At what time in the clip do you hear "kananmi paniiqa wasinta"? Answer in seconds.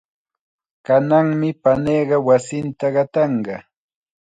0.85-2.87